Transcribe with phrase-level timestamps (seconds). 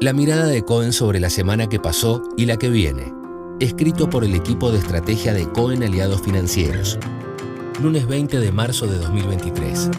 [0.00, 3.12] La mirada de Cohen sobre la semana que pasó y la que viene.
[3.60, 6.98] Escrito por el equipo de estrategia de Cohen Aliados Financieros.
[7.82, 9.90] Lunes 20 de marzo de 2023.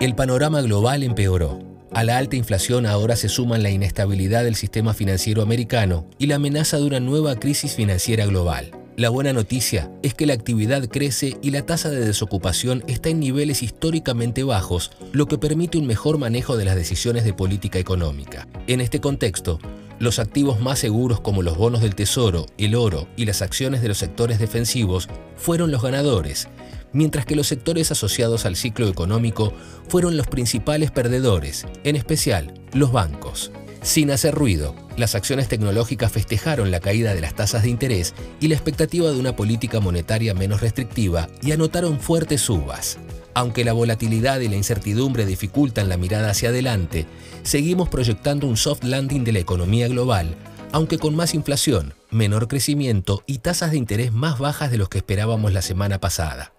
[0.00, 1.58] El panorama global empeoró.
[1.92, 6.36] A la alta inflación ahora se suman la inestabilidad del sistema financiero americano y la
[6.36, 8.70] amenaza de una nueva crisis financiera global.
[8.94, 13.20] La buena noticia es que la actividad crece y la tasa de desocupación está en
[13.20, 18.46] niveles históricamente bajos, lo que permite un mejor manejo de las decisiones de política económica.
[18.66, 19.58] En este contexto,
[19.98, 23.88] los activos más seguros como los bonos del tesoro, el oro y las acciones de
[23.88, 26.48] los sectores defensivos fueron los ganadores,
[26.92, 29.54] mientras que los sectores asociados al ciclo económico
[29.88, 33.52] fueron los principales perdedores, en especial los bancos.
[33.82, 38.46] Sin hacer ruido, las acciones tecnológicas festejaron la caída de las tasas de interés y
[38.46, 42.98] la expectativa de una política monetaria menos restrictiva y anotaron fuertes subas.
[43.34, 47.06] Aunque la volatilidad y la incertidumbre dificultan la mirada hacia adelante,
[47.42, 50.36] seguimos proyectando un soft landing de la economía global,
[50.70, 54.98] aunque con más inflación, menor crecimiento y tasas de interés más bajas de los que
[54.98, 56.52] esperábamos la semana pasada.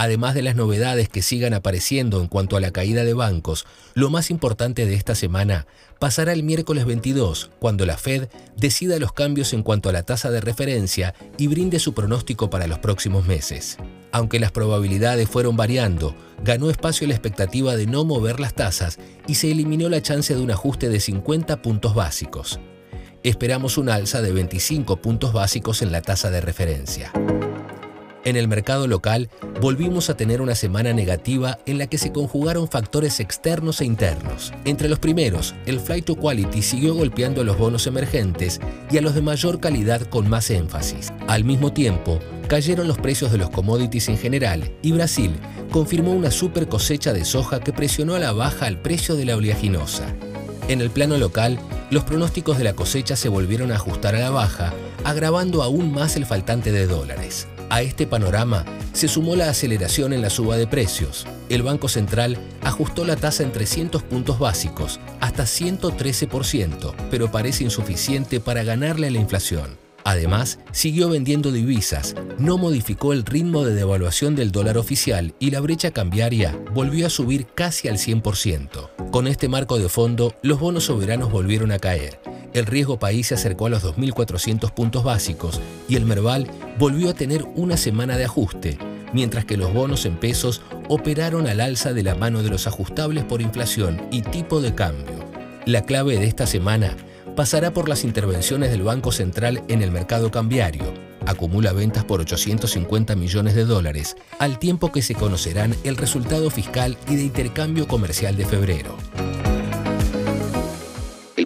[0.00, 4.08] Además de las novedades que sigan apareciendo en cuanto a la caída de bancos, lo
[4.08, 5.66] más importante de esta semana
[5.98, 10.30] pasará el miércoles 22, cuando la Fed decida los cambios en cuanto a la tasa
[10.30, 13.76] de referencia y brinde su pronóstico para los próximos meses.
[14.10, 19.34] Aunque las probabilidades fueron variando, ganó espacio la expectativa de no mover las tasas y
[19.34, 22.58] se eliminó la chance de un ajuste de 50 puntos básicos.
[23.22, 27.12] Esperamos un alza de 25 puntos básicos en la tasa de referencia.
[28.22, 29.30] En el mercado local,
[29.62, 34.52] volvimos a tener una semana negativa en la que se conjugaron factores externos e internos.
[34.66, 38.60] Entre los primeros, el flight to quality siguió golpeando a los bonos emergentes
[38.90, 41.10] y a los de mayor calidad con más énfasis.
[41.28, 45.32] Al mismo tiempo, cayeron los precios de los commodities en general y Brasil
[45.70, 49.36] confirmó una super cosecha de soja que presionó a la baja el precio de la
[49.36, 50.14] oleaginosa.
[50.68, 51.58] En el plano local,
[51.90, 56.16] los pronósticos de la cosecha se volvieron a ajustar a la baja, agravando aún más
[56.16, 57.48] el faltante de dólares.
[57.70, 61.24] A este panorama se sumó la aceleración en la suba de precios.
[61.48, 68.40] El Banco Central ajustó la tasa en 300 puntos básicos, hasta 113%, pero parece insuficiente
[68.40, 69.78] para ganarle a la inflación.
[70.02, 75.60] Además, siguió vendiendo divisas, no modificó el ritmo de devaluación del dólar oficial y la
[75.60, 79.10] brecha cambiaria volvió a subir casi al 100%.
[79.12, 82.18] Con este marco de fondo, los bonos soberanos volvieron a caer
[82.52, 87.14] el riesgo país se acercó a los 2.400 puntos básicos y el Merval volvió a
[87.14, 88.78] tener una semana de ajuste,
[89.12, 93.22] mientras que los bonos en pesos operaron al alza de la mano de los ajustables
[93.24, 95.30] por inflación y tipo de cambio.
[95.66, 96.96] La clave de esta semana
[97.36, 100.94] pasará por las intervenciones del Banco Central en el mercado cambiario.
[101.26, 106.96] Acumula ventas por 850 millones de dólares, al tiempo que se conocerán el resultado fiscal
[107.10, 108.96] y de intercambio comercial de febrero.